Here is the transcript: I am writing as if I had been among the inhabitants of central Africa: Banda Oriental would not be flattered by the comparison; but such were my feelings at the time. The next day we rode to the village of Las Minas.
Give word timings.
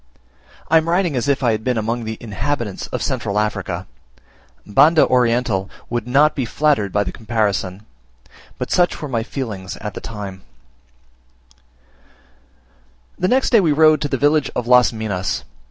I 0.67 0.77
am 0.77 0.89
writing 0.89 1.15
as 1.15 1.27
if 1.27 1.43
I 1.43 1.51
had 1.51 1.63
been 1.63 1.77
among 1.77 2.05
the 2.05 2.17
inhabitants 2.19 2.87
of 2.87 3.03
central 3.03 3.37
Africa: 3.37 3.85
Banda 4.65 5.05
Oriental 5.05 5.69
would 5.91 6.07
not 6.07 6.33
be 6.33 6.43
flattered 6.43 6.91
by 6.91 7.03
the 7.03 7.11
comparison; 7.11 7.85
but 8.57 8.71
such 8.71 8.99
were 8.99 9.07
my 9.07 9.21
feelings 9.21 9.77
at 9.77 9.93
the 9.93 10.01
time. 10.01 10.41
The 13.19 13.27
next 13.27 13.51
day 13.51 13.59
we 13.59 13.73
rode 13.73 14.01
to 14.01 14.07
the 14.09 14.17
village 14.17 14.49
of 14.55 14.65
Las 14.65 14.91
Minas. 14.91 15.43